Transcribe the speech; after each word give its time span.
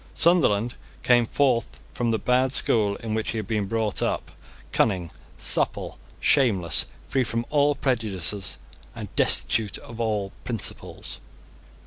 Sunderland 0.15 0.73
came 1.03 1.27
forth 1.27 1.79
from 1.93 2.09
the 2.09 2.17
bad 2.17 2.53
school 2.53 2.95
in 3.03 3.13
which 3.13 3.29
he 3.33 3.37
had 3.37 3.47
been 3.47 3.65
brought 3.67 4.01
up, 4.01 4.31
cunning, 4.71 5.11
supple, 5.37 5.99
shameless, 6.19 6.87
free 7.07 7.23
from 7.23 7.45
all 7.51 7.75
prejudices, 7.75 8.57
and 8.95 9.15
destitute 9.15 9.77
of 9.77 9.99
all 9.99 10.31
principles. 10.43 11.19